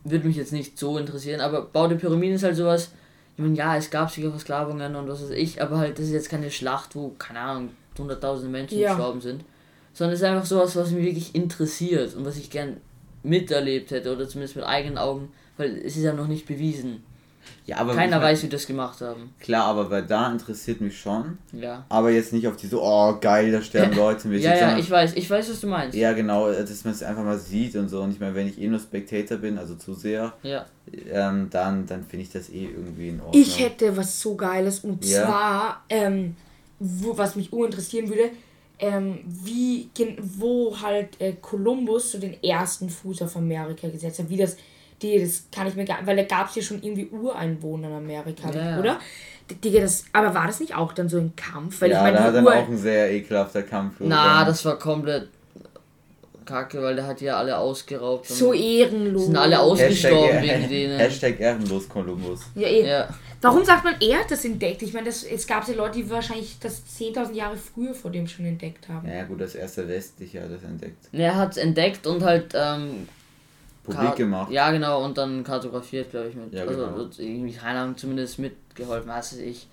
[0.04, 1.40] würde mich jetzt nicht so interessieren.
[1.40, 2.92] Aber Bau der Pyramiden ist halt sowas,
[3.38, 6.12] ich meine, ja, es gab sicher Versklavungen und was weiß ich, aber halt, das ist
[6.12, 8.94] jetzt keine Schlacht, wo, keine Ahnung, hunderttausende Menschen Ja.
[8.94, 9.44] gestorben sind.
[9.94, 12.78] Sondern es ist einfach sowas, was mich wirklich interessiert und was ich gern
[13.22, 17.04] miterlebt hätte oder zumindest mit eigenen Augen, weil es ist ja noch nicht bewiesen.
[17.66, 19.34] Ja, aber Keiner ich mein, weiß, wie das gemacht haben.
[19.40, 21.36] Klar, aber bei da interessiert mich schon.
[21.52, 21.84] Ja.
[21.88, 24.42] Aber jetzt nicht auf die so, oh geil, da sterben Leute mit.
[24.42, 25.96] Ja, ja, ich weiß, ich weiß, was du meinst.
[25.96, 28.00] Ja, genau, dass man es einfach mal sieht und so.
[28.00, 30.64] Und ich meine, wenn ich eh nur Spectator bin, also Zuseher, Ja.
[31.10, 33.42] ähm, dann, dann finde ich das eh irgendwie in Ordnung.
[33.42, 35.24] Ich hätte was so Geiles und Ja.
[35.26, 36.36] zwar, ähm,
[36.78, 38.30] wo, was mich urinteressieren würde,
[38.78, 39.90] ähm, wie,
[40.38, 44.30] wo halt äh, Kolumbus so den ersten Fuß auf Amerika gesetzt hat.
[44.30, 44.56] Wie das,
[45.02, 47.94] die, das kann ich mir gar weil da gab es ja schon irgendwie Ureinwohner in
[47.94, 48.98] Amerika, Ja, oder?
[49.64, 51.80] Digga, das, aber war das nicht auch dann so ein Kampf?
[51.80, 53.94] Weil ja, ich meine, da hat die dann Ur auch ein sehr ekelhafter Kampf.
[54.00, 55.28] Na, das war komplett
[56.44, 58.28] kacke, weil der hat ja alle ausgeraubt.
[58.30, 59.26] und so ehrenlos.
[59.26, 60.98] sind alle aus- ausgestorben Hashtag, wegen denen.
[60.98, 62.40] Hashtag ehrenlos Kolumbus.
[62.54, 62.86] Ja, eh.
[62.88, 63.08] Ja.
[63.40, 64.82] Warum sagt man, er hat das entdeckt?
[64.82, 68.26] Ich meine, das, es gab ja Leute, die wahrscheinlich das 10.000 Jahre früher vor dem
[68.26, 69.06] schon entdeckt haben.
[69.08, 71.06] Ja gut, das erste Westliche hat das entdeckt.
[71.12, 73.06] Er hat es entdeckt und halt ähm,
[73.96, 74.50] Publik gemacht.
[74.50, 76.52] Ja, genau, und dann kartografiert, glaube ich, mit.
[76.52, 77.08] Ja, also genau.
[77.18, 79.68] irgendwie, keine Ahnung, zumindest mitgeholfen, weiß ich.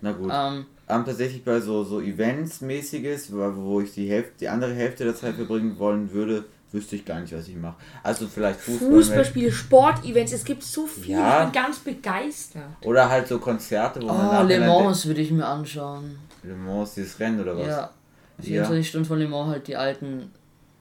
[0.00, 0.30] Na gut.
[0.32, 5.04] Ähm, Ähm, tatsächlich bei so, so Events-mäßiges, wo wo ich die Hälfte, die andere Hälfte
[5.04, 7.76] der Zeit verbringen wollen würde, wüsste ich gar nicht, was ich mache.
[8.02, 8.88] Also vielleicht Fußball.
[8.88, 11.16] Fußballspiele, Sportevents, es gibt so viel.
[11.16, 11.44] Ja.
[11.44, 12.64] Ich bin ganz begeistert.
[12.84, 16.18] Oder halt so Konzerte, wo man oh, nachher Le Mans würde ich mir anschauen.
[16.42, 17.66] Le Mans, dieses Rennen oder was?
[17.66, 17.90] Ja.
[18.38, 18.44] Ja.
[18.44, 20.30] 24 Stunden von Le Mans halt die alten.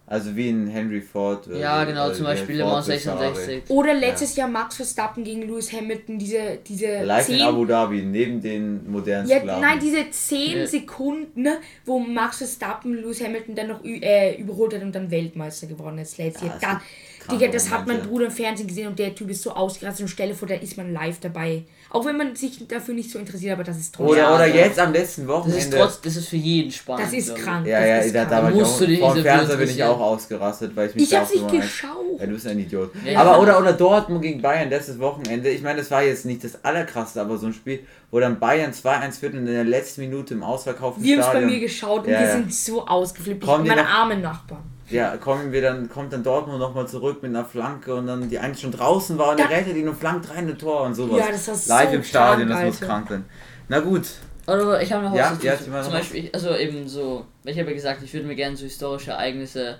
[0.10, 1.48] Also wie in Henry Ford.
[1.48, 3.36] Ja, genau, zum wie Beispiel Le Mans bis Ferrari.
[3.36, 3.70] 66.
[3.70, 8.02] Oder letztes Jahr Max Verstappen gegen Lewis Hamilton, diese, diese Live in 10 Abu Dhabi,
[8.04, 9.62] neben den modernen ja, Sklaven.
[9.62, 10.66] nein, diese 10 Ja.
[10.66, 15.68] Sekunden, ne, wo Max Verstappen Lewis Hamilton dann noch äh, überholt hat und dann Weltmeister
[15.68, 16.60] geworden ist letztes Ja, Jahr.
[16.62, 18.02] das Da, Digga, das hat mein.
[18.04, 20.78] Bruder im Fernsehen gesehen und der Typ ist so ausgerastet und stelle vor, da ist
[20.78, 21.64] man live dabei.
[21.90, 24.12] Auch wenn man sich dafür nicht so interessiert, aber das ist trotzdem.
[24.14, 25.60] Oder, Ja, oder jetzt am letzten Das Wochenende.
[25.60, 27.06] ist trotz, das ist für jeden spannend.
[27.06, 27.66] Das ist krank.
[27.66, 28.30] ja, das ja, ist da, krank.
[28.32, 30.90] da war ich Musst auch, du dich vor dem Fernseher bin ich auch ausgerastet, weil
[30.90, 32.20] ich mich Ich hab's nicht geschaut.
[32.20, 32.92] Ja, du bist ein Idiot.
[33.06, 33.20] Ja.
[33.22, 35.50] Aber oder, oder Dortmund gegen Bayern, das ist Wochenende.
[35.50, 37.80] Ich meine, das war jetzt nicht das allerkrasseste, aber so ein Spiel,
[38.12, 41.34] wo dann Bayern 2-1 führt und in der letzten Minute im ausverkauften Wir haben es
[41.42, 42.32] bei mir geschaut und Ja, wir ja.
[42.34, 43.44] sind so ausgeflippt.
[43.44, 44.64] Ich, Kommen meine noch- armen Nachbarn.
[44.90, 48.40] Ja, kommen wir dann, kommt dann Dortmund nochmal zurück mit einer Flanke und dann die
[48.40, 51.20] eigentlich schon draußen war und der rettet ihn und flankt rein ein Tor und sowas.
[51.20, 52.94] Ja, das so Live im Stadion, krank, das muss Alter.
[52.94, 53.26] krank sein.
[53.68, 54.08] Na gut.
[54.48, 55.70] Oder ich habe noch Ja, was ja, dazu.
[55.70, 58.36] meine zum noch Beispiel, ich- also eben so, ich habe ja gesagt, ich würde mir
[58.36, 59.78] gerne so historische Ereignisse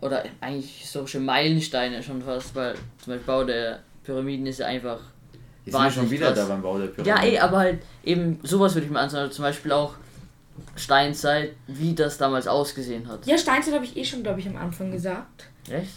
[0.00, 4.98] oder eigentlich historische Meilensteine schon fast, weil zum Beispiel Bau der Pyramiden ist ja einfach.
[5.64, 6.38] Jetzt sind wir schon wieder krass.
[6.38, 7.08] da beim Bau der Pyramide.
[7.08, 9.20] Ja, ey, aber halt eben sowas würde ich mir anschauen.
[9.20, 9.94] Also zum Beispiel auch
[10.76, 13.26] Steinzeit, wie das damals ausgesehen hat.
[13.26, 15.46] Ja, Steinzeit habe ich eh schon, glaube ich, am Anfang gesagt.
[15.70, 15.90] Echt?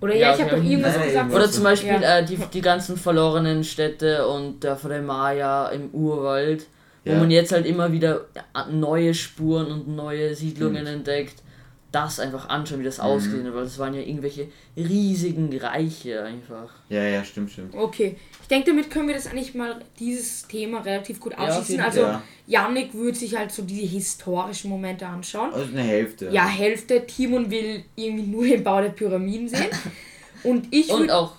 [0.00, 1.32] Oder Ja, ja, ich habe doch irgendwas Nein, gesagt.
[1.34, 2.18] Oder zum Beispiel Ja.
[2.18, 6.66] äh, die, die ganzen verlorenen Städte und der von der Maya im Urwald,
[7.04, 7.18] wo Ja.
[7.18, 8.26] man jetzt halt immer wieder
[8.70, 10.96] neue Spuren und neue Siedlungen Stimmt.
[10.98, 11.42] entdeckt.
[11.90, 13.04] Das einfach anschauen, wie das Mhm.
[13.04, 16.70] ausgesehen hat, weil das waren ja irgendwelche riesigen Reiche einfach.
[16.90, 17.74] Ja, ja, stimmt, stimmt.
[17.74, 18.16] Okay.
[18.42, 21.70] Ich denke, damit können wir das eigentlich mal, dieses Thema relativ gut Ja, abschließen.
[21.72, 22.22] jeden also, Fall.
[22.46, 25.52] Yannick würde sich halt so diese historischen Momente anschauen.
[25.52, 26.28] Also eine Hälfte.
[26.30, 27.06] Ja, Hälfte.
[27.06, 29.68] Timon will irgendwie nur den Bau der Pyramiden sehen.
[30.44, 31.16] Und ich Und würde.
[31.16, 31.32] auch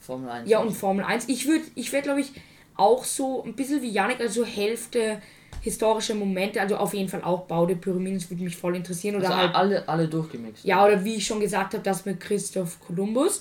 [0.00, 0.48] Formel 1.
[0.50, 1.28] Ja, und Formel 1.
[1.28, 2.32] Ich würde, ich wäre, glaube ich,
[2.74, 5.20] auch so ein bisschen wie Yannick, also Hälfte
[5.60, 9.16] historische Momente, also auf jeden Fall auch Bau der Pyramiden, das würde mich voll interessieren.
[9.16, 10.64] Oder also halt alle, alle durchgemixt.
[10.64, 13.40] Ja, oder wie ich schon gesagt habe, das mit Christoph Kolumbus.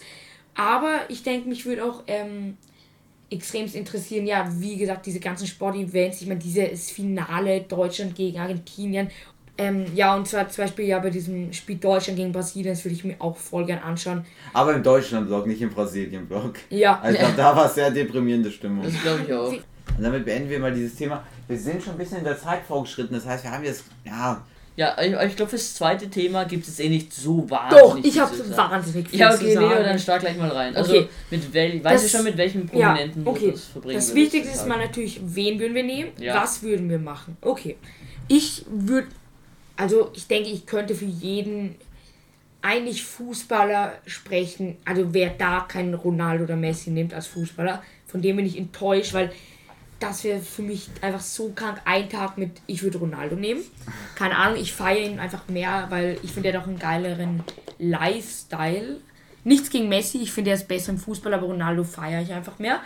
[0.55, 2.57] Aber ich denke, mich würde auch ähm,
[3.29, 6.21] extremst interessieren, ja, wie gesagt, diese ganzen Sportevents.
[6.21, 9.09] Ich meine, dieses Finale Deutschland gegen Argentinien.
[9.57, 12.95] Ähm, ja, und zwar zum Beispiel ja bei diesem Spiel Deutschland gegen Brasilien, das würde
[12.95, 14.25] ich mir auch voll gern anschauen.
[14.53, 16.53] Aber im Deutschland-Blog, nicht im Brasilien-Blog.
[16.69, 18.83] Ja, Also da war sehr deprimierende Stimmung.
[18.83, 19.51] Das glaube ich auch.
[19.51, 21.23] Und damit beenden wir mal dieses Thema.
[21.49, 24.45] Wir sind schon ein bisschen in der Zeit vorgeschritten, das heißt, wir haben jetzt, ja,
[24.75, 28.13] Ja, ich, ich glaube, fürs zweite Thema gibt es eh nicht so wahnsinnig doch, ich
[28.13, 28.71] viel habe zu sagen.
[28.71, 29.67] wahnsinnig viel Ja, zu okay, sagen.
[29.69, 30.75] Leo, dann start gleich mal rein.
[30.75, 31.09] Also, Okay.
[31.31, 33.51] mit wel weißt Das- du schon, mit welchem Ja, Prominenten du okay.
[33.51, 36.11] das verbringen Das Wichtigste ist mal natürlich, wen würden wir nehmen?
[36.19, 36.35] Ja.
[36.41, 37.35] Was würden wir machen?
[37.41, 37.75] Okay.
[38.27, 39.07] Ich würde,
[39.75, 41.75] also ich denke, ich könnte für jeden
[42.61, 44.77] eigentlich Fußballer sprechen.
[44.85, 49.13] Also wer da keinen Ronaldo oder Messi nimmt als Fußballer, von dem bin ich enttäuscht,
[49.13, 49.31] weil
[49.99, 51.81] das wäre für mich einfach so krank.
[51.85, 53.61] Ein Tag mit, ich würde Ronaldo nehmen.
[54.15, 57.43] Keine Ahnung, ich feiere ihn einfach mehr, weil ich finde, er hat auch einen geileren
[57.77, 58.97] Lifestyle.
[59.43, 62.59] Nichts gegen Messi, ich finde, er ist besser im Fußball, aber Ronaldo feiere ich einfach
[62.59, 62.79] mehr.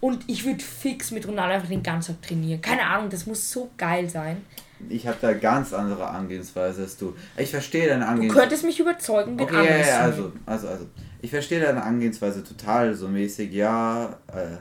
[0.00, 2.60] Und ich würde fix mit Ronaldo einfach den ganzen Tag trainieren.
[2.60, 4.44] Keine Ahnung, das muss so geil sein.
[4.88, 7.14] Ich habe da ganz andere Angehensweise als du.
[7.36, 8.40] Ich verstehe deine Du Angehensweise.
[8.40, 10.86] könntest mich überzeugen, den Okay, ja, anders ja, zu also, also, also.
[11.20, 14.56] Ich verstehe deine Angehensweise total so mäßig, ja, äh,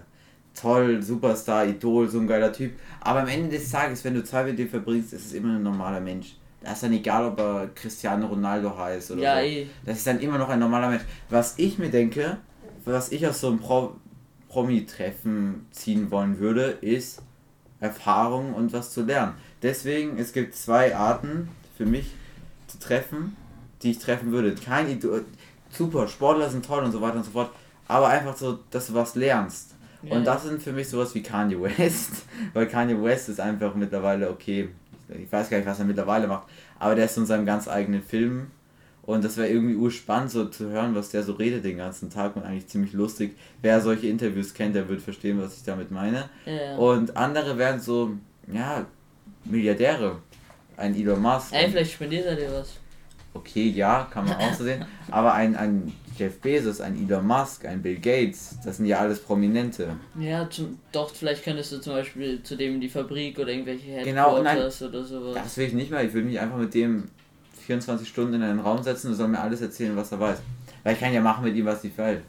[0.54, 2.74] toll, Superstar, Idol, so ein geiler Typ.
[3.02, 5.64] Aber am Ende des Tages, wenn du Zeit mit dem verbringst, ist es immer ein
[5.64, 6.36] normaler Mensch.
[6.64, 9.46] Da ist dann egal, ob er Cristiano Ronaldo heißt oder Ja, so.
[9.46, 9.68] eh.
[9.86, 11.04] Das ist dann immer noch ein normaler Mensch.
[11.30, 12.38] Was ich mir denke,
[12.86, 13.96] was ich aus so einem Pro
[14.50, 17.22] Promi-Treffen ziehen wollen würde, ist
[17.80, 19.34] Erfahrung und was zu lernen.
[19.64, 22.12] Deswegen, es gibt zwei Arten für mich
[22.68, 23.36] zu treffen,
[23.82, 24.54] die ich treffen würde.
[24.56, 25.26] Kein Idol,
[25.70, 27.52] super, Sportler sind toll und so weiter und so fort,
[27.88, 29.71] aber einfach so, dass du was lernst.
[30.04, 30.16] Ja.
[30.16, 34.30] Und das sind für mich sowas wie Kanye West, weil Kanye West ist einfach mittlerweile
[34.30, 34.70] okay,
[35.10, 36.48] ich weiß gar nicht, was er mittlerweile macht,
[36.80, 38.48] aber der ist in seinem ganz eigenen Film
[39.04, 42.36] und das wäre irgendwie urspannend so zu hören, was der so redet den ganzen Tag
[42.36, 43.36] und eigentlich ziemlich lustig.
[43.62, 46.30] Wer solche Interviews kennt, der wird verstehen, was ich damit meine.
[46.46, 46.78] Ja.
[46.78, 48.12] Und andere wären so,
[48.52, 48.86] ja,
[49.44, 50.18] Milliardäre.
[50.78, 51.52] Ein Elon Musk.
[51.52, 52.81] Ey, vielleicht spendiert er dir was.
[53.34, 54.86] Okay, ja, kann man auch so sehen.
[55.12, 59.20] Aber ein, ein Jeff Bezos, ein Elon Musk, ein Bill Gates, das sind ja alles
[59.20, 59.96] Prominente.
[60.20, 64.04] Ja, zum, doch, vielleicht könntest du zum Beispiel zu dem in die Fabrik oder irgendwelche
[64.04, 64.48] Genau, nein.
[64.58, 65.36] Headquarters oder sowas.
[65.36, 66.04] Das will ich nicht mehr.
[66.04, 67.10] Ich will mich einfach mit dem
[67.66, 70.40] 24 Stunden in einen Raum setzen und soll mir alles erzählen, was er weiß.
[70.84, 72.22] Weil ich kann ja machen mit ihm, was ich will.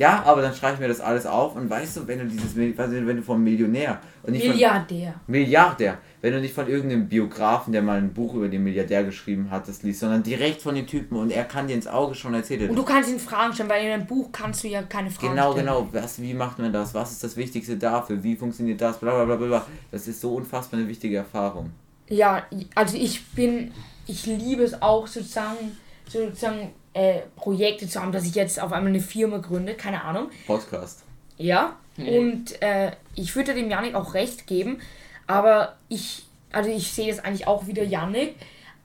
[0.00, 2.56] Ja, aber dann schreibe ich mir das alles auf und weißt du, wenn du dieses,
[2.56, 5.14] wenn du vom Millionär und nicht von Milliardär.
[5.26, 9.50] Milliardär, wenn du nicht von irgendeinem Biografen, der mal ein Buch über den Milliardär geschrieben
[9.50, 12.32] hat, das liest, sondern direkt von den Typen und er kann dir ins Auge schon
[12.32, 12.70] erzählen.
[12.70, 15.34] Und du kannst ihn Fragen stellen, weil in einem Buch kannst du ja keine Fragen
[15.34, 15.66] Genau, stellen.
[15.66, 15.88] genau.
[15.92, 16.94] Was, wie macht man das?
[16.94, 18.22] Was ist das Wichtigste dafür?
[18.22, 18.96] Wie funktioniert das?
[18.96, 19.66] Bla, bla, bla, bla.
[19.92, 21.72] Das ist so unfassbar eine wichtige Erfahrung.
[22.08, 23.70] Ja, also ich bin,
[24.06, 25.76] ich liebe es auch sozusagen,
[26.08, 30.30] sozusagen äh, Projekte zu haben, dass ich jetzt auf einmal eine Firma gründe, keine Ahnung.
[30.46, 31.04] Podcast.
[31.36, 31.76] Ja.
[31.96, 32.18] Nee.
[32.18, 34.80] Und äh, ich würde dem Janik auch recht geben,
[35.26, 38.34] aber ich, also ich sehe das eigentlich auch wieder Janik,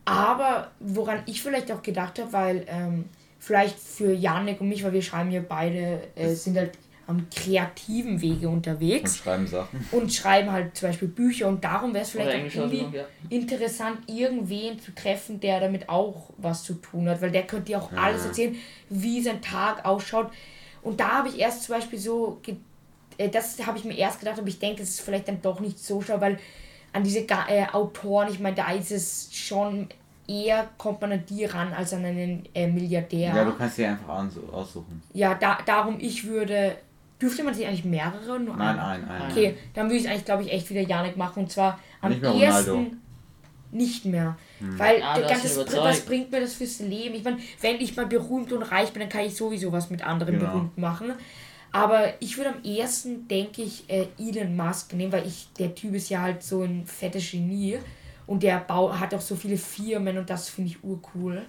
[0.05, 3.05] aber woran ich vielleicht auch gedacht habe, weil ähm,
[3.39, 6.71] vielleicht für Janik und mich, weil wir schreiben ja beide, äh, sind halt
[7.07, 9.85] am kreativen Wege Und unterwegs schreiben Sachen.
[9.91, 13.05] und schreiben halt zum Beispiel Bücher und darum wäre es vielleicht irgendwie noch, ja.
[13.29, 17.79] interessant, irgendwen zu treffen, der damit auch was zu tun hat, weil der könnte dir
[17.81, 17.97] auch Ja.
[17.99, 18.55] alles erzählen,
[18.89, 20.31] wie sein Tag ausschaut.
[20.81, 22.41] Und da habe ich erst zum Beispiel so,
[23.17, 25.59] äh, das habe ich mir erst gedacht, aber ich denke, es ist vielleicht dann doch
[25.59, 26.37] nicht so schau, weil
[26.93, 29.87] an diese Ga äh, Autoren, ich meine, da ist es schon
[30.27, 33.35] eher, kommt man an die ran als an einen äh, Milliardär.
[33.35, 34.09] Ja, du kannst dir einfach
[34.51, 35.03] aussuchen.
[35.13, 36.77] Ja, da, darum, ich würde.
[37.21, 38.39] Dürfte man sich eigentlich mehrere?
[38.39, 39.05] Nur Nein, einen?
[39.05, 39.31] ein, ein.
[39.31, 41.43] Okay, dann würde ich eigentlich, glaube ich, echt wieder Janik machen.
[41.43, 42.69] Und zwar am Nicht mehr ersten.
[42.71, 42.91] Ronaldo.
[43.71, 44.37] Nicht mehr.
[44.59, 47.15] Weil Ah, hast ganze, was bringt mir das fürs Leben?
[47.15, 50.05] Ich meine, wenn ich mal berühmt und reich bin, dann kann ich sowieso was mit
[50.05, 50.51] anderen Genau.
[50.51, 51.13] berühmt machen.
[51.73, 55.93] Aber ich würde am ersten, denke ich, äh, Elon Musk nehmen, weil ich, der Typ
[55.95, 57.79] ist ja halt so ein fettes Genie.
[58.27, 61.41] Und der Bau hat auch so viele Firmen und das finde ich urcool.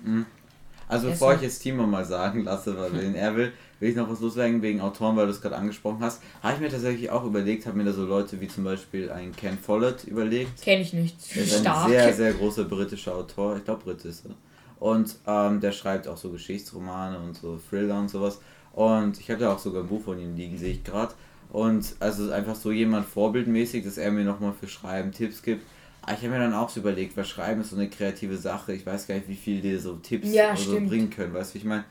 [0.89, 4.09] Also bevor ich jetzt Timo mal sagen lasse, weil wen er will, will ich noch
[4.11, 6.23] was loswerden wegen Autoren, weil du es gerade angesprochen hast.
[6.43, 9.35] Habe ich mir tatsächlich auch überlegt, habe mir da so Leute wie zum Beispiel ein
[9.35, 10.63] Ken Follett überlegt.
[10.63, 11.17] Kenne ich nicht.
[11.35, 11.89] Er ist ein Stark.
[11.89, 13.57] sehr, sehr großer britischer Autor.
[13.57, 14.35] Ich glaube, Brit ist er.
[14.79, 18.41] Und ähm, der schreibt auch so Geschichtsromane und so Thriller und sowas.
[18.73, 21.15] Und ich habe da auch sogar ein Buch von ihm liegen, sehe ich gerade.
[21.51, 25.65] Und also einfach so jemand vorbildmäßig, dass er mir nochmal für Schreiben Tipps gibt.
[26.07, 28.73] Aber ich habe mir dann auch so überlegt, weil Schreiben ist so eine kreative Sache.
[28.73, 31.35] Ich weiß gar nicht, wie viel dir so Tipps Ja, oder so bringen können.
[31.35, 31.85] Weißt du, wie ich meine?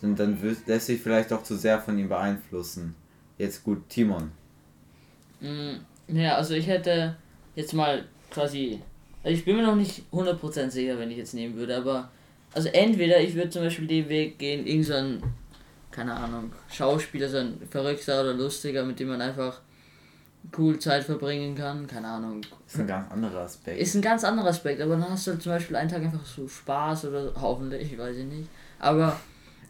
[0.00, 2.94] Dann, dann wirst- lässt sich vielleicht auch zu sehr von ihm beeinflussen.
[3.38, 4.30] Jetzt gut, Timon.
[5.40, 5.74] Mm,
[6.08, 7.16] Ja, also ich hätte
[7.56, 8.80] jetzt mal quasi,
[9.24, 12.10] also ich bin mir noch nicht 100% sicher, wenn ich jetzt nehmen würde, aber
[12.54, 15.22] also entweder ich würde zum Beispiel den Weg gehen, irgend so ein,
[15.90, 19.60] keine Ahnung, Schauspieler, so ein verrückter oder lustiger, mit dem man einfach
[20.56, 22.40] cool Zeit verbringen kann, keine Ahnung.
[22.64, 23.78] Das ist ein ganz anderer Aspekt.
[23.80, 26.24] Ist ein ganz anderer Aspekt, aber dann hast du halt zum Beispiel einen Tag einfach
[26.24, 28.48] so Spaß oder hoffentlich, ich weiß ich nicht.
[28.78, 29.18] Aber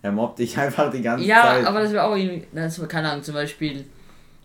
[0.02, 1.66] er mobbt dich einfach die ganze ja, Zeit.
[1.66, 3.84] aber das wäre auch irgendwie, das war, keine Ahnung, zum Beispiel,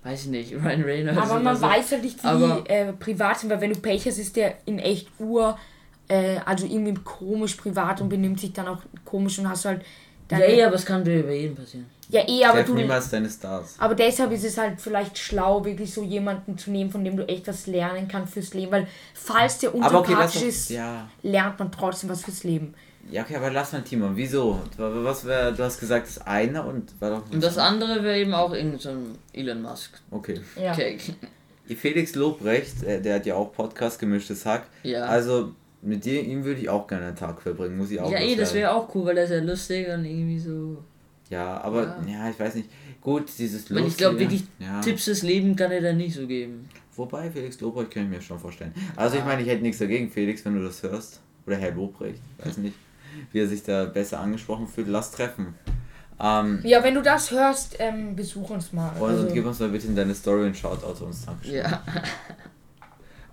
[0.04, 1.22] weiß ich nicht, Ryan Reynolds.
[1.22, 1.62] Aber man so.
[1.64, 4.56] weiß halt nicht, wie Aber- äh, privat sind, weil wenn du Pech hast, ist der
[4.66, 5.58] in echt ur,
[6.08, 9.84] äh, also irgendwie komisch privat und benimmt sich dann auch komisch und hast halt
[10.32, 11.86] Ja, eh, aber es kann dir über jeden passieren.
[12.12, 13.76] Ja eh, aber du, niemals deine Stars.
[13.80, 17.28] aber deshalb ist es halt vielleicht schlau, wirklich so jemanden zu nehmen, von dem du
[17.28, 21.10] echt was lernen kannst fürs Leben, weil falls der okay, unsympathisch doch, ist, ja.
[21.24, 22.74] lernt man trotzdem was fürs Leben.
[23.10, 24.16] Ja, okay, aber lass mal Timon.
[24.16, 24.60] Wieso?
[24.78, 27.24] Was wäre, du hast gesagt, das eine und war doch.
[27.32, 30.00] Und das andere wäre eben auch irgend so ein Elon Musk.
[30.12, 30.40] Okay.
[30.56, 30.72] Ja.
[30.72, 30.98] Okay.
[31.76, 34.64] Felix Lobrecht, äh, der hat ja auch Podcast gemischtes Hack.
[34.84, 35.06] Ja.
[35.06, 38.20] Also mit dir, ihm würde ich auch gerne einen Tag verbringen, muss ich auch ja,
[38.20, 40.84] eh, das wäre auch cool, weil der ist ja lustig und irgendwie so.
[41.32, 42.26] Ja, aber ja.
[42.26, 42.30] Ja.
[42.30, 42.70] ich weiß nicht.
[43.02, 44.80] Gut, dieses Weil ich glaube, wirklich ja.
[44.82, 46.70] Tipps des Lebens kann er da nicht so geben.
[46.96, 48.74] Wobei, Felix Lobrecht kann ich mir schon vorstellen.
[48.96, 49.26] Also ich Ja.
[49.26, 51.20] meine, ich hätte nichts dagegen, Felix, wenn du das hörst.
[51.48, 52.76] Oder Herr Lobrecht, weiß nicht,
[53.32, 54.88] wie er sich da besser angesprochen fühlt.
[54.88, 55.56] Lass treffen.
[56.20, 58.92] Ähm, Ja, wenn du das hörst, ähm, besuch uns mal.
[59.00, 61.26] und, Also, und gib uns mal bitte in deine Story einen Shoutout uns.
[61.26, 61.56] Dankeschön.
[61.56, 61.82] Ja.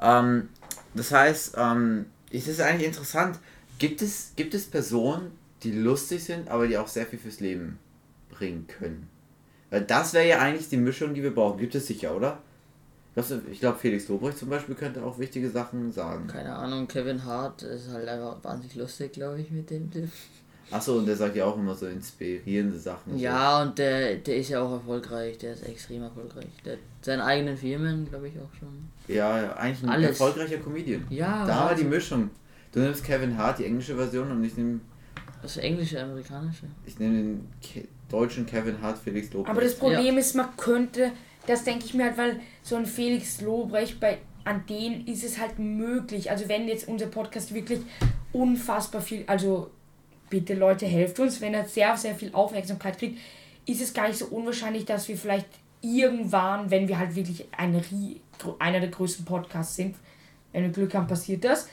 [0.00, 0.48] Ähm,
[0.94, 3.38] das heißt, ähm, es ist eigentlich interessant.
[3.78, 5.32] Gibt es, gibt es Personen,
[5.62, 7.78] die lustig sind, aber die auch sehr viel fürs Leben
[8.38, 9.08] bringen können?
[9.70, 11.58] Weil das wäre ja eigentlich die Mischung, die wir brauchen.
[11.58, 12.38] Gibt es sicher, oder?
[13.50, 16.28] Ich glaube, Felix Lobrecht zum Beispiel könnte auch wichtige Sachen sagen.
[16.28, 20.08] Keine Ahnung, Kevin Hart ist halt einfach wahnsinnig lustig, glaube ich, mit dem Tipp.
[20.70, 23.18] Achso, und der sagt ja auch immer so inspirierende Sachen.
[23.18, 26.46] Ja, und der, der ist ja auch erfolgreich, der ist extrem erfolgreich.
[26.64, 28.88] Der hat seine eigenen Firmen, glaube ich, auch schon.
[29.08, 29.12] So.
[29.14, 30.10] Ja, ja, eigentlich ein Alles.
[30.10, 31.04] erfolgreicher Comedian.
[31.10, 32.30] Ja, Da also- die Mischung.
[32.70, 34.78] Du nimmst Kevin Hart, die englische Version, und ich nehme
[35.42, 36.66] Also englische, amerikanische.
[36.86, 39.50] ich nehm den Ke deutschen Kevin Hart, Felix Lobrecht.
[39.50, 41.12] aber das Problem ist, man könnte,
[41.46, 45.38] das denke ich mir halt, weil so ein Felix Lobrecht, bei, an denen ist es
[45.38, 46.30] halt möglich.
[46.30, 47.80] Also wenn jetzt unser Podcast wirklich
[48.32, 49.70] unfassbar viel, also
[50.30, 53.18] bitte Leute, helft uns, wenn er sehr, sehr viel Aufmerksamkeit kriegt,
[53.66, 55.48] ist es gar nicht so unwahrscheinlich, dass wir vielleicht
[55.80, 57.82] irgendwann, wenn wir halt wirklich ein,
[58.58, 59.96] einer der größten Podcasts sind,
[60.52, 61.68] wenn wir Glück haben, passiert das.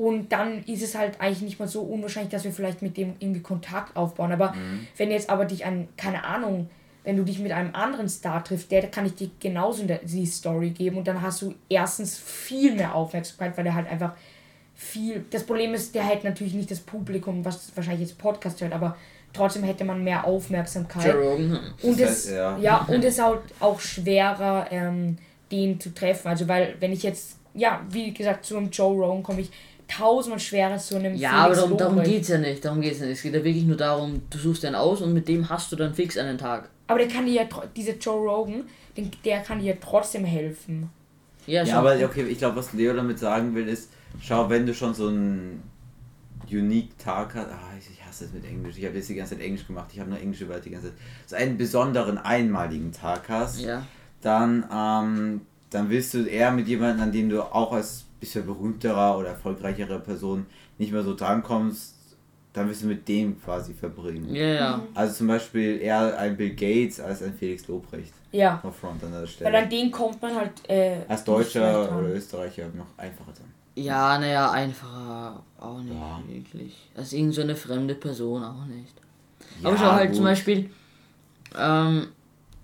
[0.00, 3.16] Und dann ist es halt eigentlich nicht mal so unwahrscheinlich, dass wir vielleicht mit dem
[3.18, 4.32] irgendwie Kontakt aufbauen.
[4.32, 4.54] Aber
[4.96, 6.70] wenn jetzt aber dich an, keine Ahnung,
[7.04, 10.70] wenn du dich mit einem anderen Star triffst, der kann ich dir genauso die Story
[10.70, 14.14] geben und dann hast du erstens viel mehr Aufmerksamkeit, weil der halt einfach
[14.74, 15.22] viel.
[15.28, 18.96] Das Problem ist, der hätte natürlich nicht das Publikum, was wahrscheinlich jetzt Podcast hört, aber
[19.34, 21.12] trotzdem hätte man mehr Aufmerksamkeit.
[21.12, 21.60] Joe Rogan.
[21.82, 22.56] Und Das es, heißt, ja.
[22.56, 22.76] ja.
[22.88, 25.18] und es ist auch, auch schwerer, ähm,
[25.52, 26.28] den zu treffen.
[26.28, 29.50] Also, weil, wenn ich jetzt, ja, wie gesagt, zu einem Joe Rogan komme ich
[29.90, 32.12] tausendmal schwerer zu einem Ja, aber darum, darum Lobrecht.
[32.12, 32.64] geht's ja nicht.
[32.64, 33.10] Darum geht's nicht.
[33.10, 35.76] Es geht ja wirklich nur darum, du suchst einen aus und mit dem hast du
[35.76, 36.68] dann fix einen Tag.
[36.86, 38.64] Aber der kann dir ja, dieser Joe Rogan,
[38.96, 40.90] den, der kann dir ja trotzdem helfen.
[41.46, 44.74] Ja, Ja, aber okay, ich glaube, was Leo damit sagen will, ist, schau, wenn du
[44.74, 45.62] schon so einen
[46.50, 49.34] unique Tag hast, ah, ich, ich hasse es mit Englisch, ich habe jetzt die ganze
[49.36, 52.92] Zeit Englisch gemacht, ich habe nur englische Wörter die ganze Zeit, so einen besonderen, einmaligen
[52.92, 53.86] Tag hast, ja.
[54.20, 59.18] dann, ähm, dann willst du eher mit jemandem, an dem du auch als bisher berühmterer
[59.18, 60.46] oder erfolgreicherer Person
[60.78, 61.94] nicht mehr so drankommst,
[62.52, 64.34] dann willst du mit dem quasi verbringen.
[64.34, 64.82] Ja, ja.
[64.94, 68.12] Also zum Beispiel eher ein Bill Gates als ein Felix Lobrecht.
[68.32, 68.60] Ja.
[68.62, 69.58] No front an der Weil Stelle.
[69.58, 70.52] an den kommt man halt.
[70.68, 73.50] Äh, Als Deutscher oder Österreicher noch einfacher dran.
[73.76, 76.20] Ja, naja, einfacher auch nicht Ja.
[76.26, 76.90] wirklich.
[76.96, 78.94] Als irgend so eine fremde Person auch nicht.
[79.62, 80.16] Ja, Aber schau halt gut.
[80.16, 80.70] zum Beispiel,
[81.58, 82.08] ähm,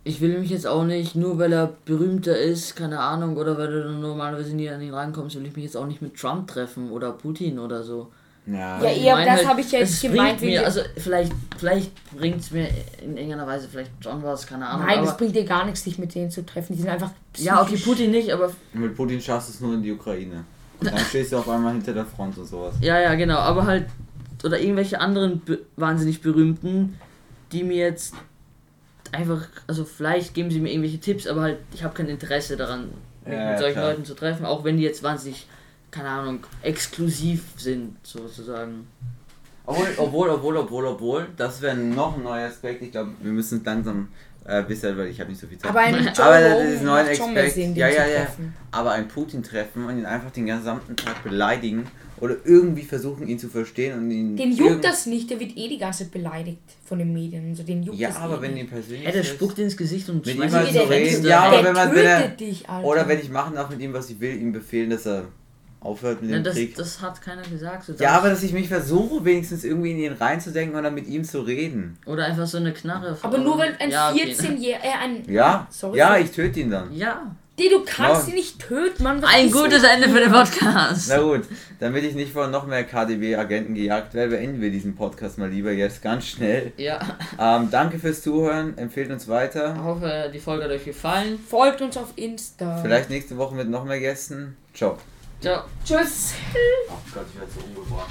[0.07, 3.73] ich will mich jetzt auch nicht, nur weil er berühmter ist, keine Ahnung, oder weil
[3.73, 6.47] du dann normalerweise nie an ihn rankommst, will ich mich jetzt auch nicht mit Trump
[6.47, 8.13] treffen oder Putin oder so.
[8.47, 10.41] Ja, Ja, eher, das halt, habe ich ja es jetzt gemeint.
[10.41, 12.69] wie Mir, also vielleicht, vielleicht bringt es mir
[13.03, 14.87] in irgendeiner Weise vielleicht schon was, keine Ahnung.
[14.87, 16.77] Nein, das aber, bringt dir gar nichts, dich mit denen zu treffen.
[16.77, 17.11] Die sind einfach.
[17.39, 20.45] ja, okay, Putin nicht, aber mit Putin schaffst du es nur in die Ukraine.
[20.81, 22.77] Dann stehst du auf einmal hinter der Front und sowas.
[22.81, 23.87] Ja, ja, genau, aber halt,
[24.45, 25.43] oder irgendwelche anderen
[25.75, 26.97] wahnsinnig berühmten,
[27.51, 28.15] die mir jetzt
[29.15, 32.91] einfach, also vielleicht geben sie mir irgendwelche Tipps, aber halt, ich habe kein Interesse daran,
[33.25, 33.91] mich Ja, mit solchen klar.
[33.91, 35.47] Leuten zu treffen, auch wenn die jetzt wahnsinnig,
[35.91, 38.87] keine Ahnung, exklusiv sind, sozusagen.
[39.67, 42.83] Obwohl, obwohl, obwohl, obwohl, obwohl, das wäre noch ein neuer Aspekt.
[42.83, 44.09] Ich glaube, wir müssen langsam
[44.45, 45.71] äh, bisschen, weil ich habe nicht so viel Zeit.
[45.71, 47.55] Aber ein Joe Aber das ist.
[47.55, 48.27] Sinn, den Ja, ja, ja.
[48.71, 51.87] Aber ein Putin treffen und ihn einfach den gesamten Tag beleidigen
[52.21, 54.37] oder irgendwie versuchen, ihn zu verstehen und ihn.
[54.37, 57.51] Den juckt das nicht, der wird eh die ganze Zeit beleidigt von den Medien.
[57.51, 59.05] Also den juckt Ja, das aber eh wenn ihn persönlich.
[59.07, 61.65] Ey, der spuckt ins Gesicht und Mit ihm ihn halt so reden, ja, aber der
[61.65, 62.87] wenn man- wenn er- tötet dich, Alter.
[62.89, 65.25] Oder wenn ich machen darf mit ihm, was ich will, ihm befehlen, dass er
[65.87, 66.75] aufhört mit Ja, dem das, Krieg.
[66.77, 67.85] das hat keiner gesagt.
[67.85, 71.25] So ja, aber dass ich mich versuche, wenigstens irgendwie in ihn reinzudenken oder mit ihm
[71.25, 71.97] zu reden.
[72.07, 73.17] Oder einfach so eine Knarre.
[73.23, 74.35] aber nur wenn ein Ja, okay.
[74.35, 75.31] 14-Jähriger, äh, ein.
[75.33, 75.67] Ja?
[75.71, 75.99] Sorry.
[75.99, 76.93] Ja, ich töte ihn dann.
[76.95, 77.35] Ja.
[77.59, 79.23] Die, du kannst ihn nicht töten, Mann.
[79.23, 81.09] was Ein gutes mit Ende für den Podcast.
[81.09, 81.45] Na gut,
[81.81, 85.73] damit ich nicht von noch mehr KDB-Agenten gejagt werde, beenden wir diesen Podcast mal lieber
[85.73, 86.73] jetzt ganz schnell.
[86.77, 87.01] Ja.
[87.41, 89.83] Ähm, danke fürs Zuhören, empfehlt uns Ich weiter.
[89.83, 91.39] hoffe, die Folge hat euch gefallen.
[91.49, 92.77] Folgt uns auf Insta.
[92.83, 94.55] Vielleicht nächste Woche mit noch mehr Gästen.
[94.75, 94.99] Ciao.
[95.41, 95.65] Ciao.
[95.85, 96.33] Tschüss.
[96.89, 98.11] Oh Gott, ich werde so umgebracht.